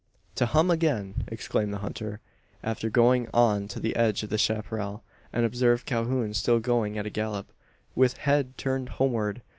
"To 0.33 0.47
hum 0.47 0.71
agin!" 0.71 1.25
exclaimed 1.27 1.71
the 1.71 1.77
hunter, 1.85 2.21
after 2.63 2.89
going 2.89 3.27
on 3.35 3.67
to 3.67 3.79
the 3.79 3.95
edge 3.95 4.23
of 4.23 4.31
the 4.31 4.39
chapparal, 4.39 5.03
and 5.31 5.45
observed 5.45 5.85
Calhoun 5.85 6.33
still 6.33 6.59
going 6.59 6.97
at 6.97 7.05
a 7.05 7.11
gallop, 7.11 7.45
with 7.93 8.17
head 8.17 8.57
turned 8.57 8.89
homeward. 8.97 9.43